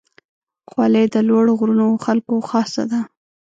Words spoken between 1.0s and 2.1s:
د لوړو غرونو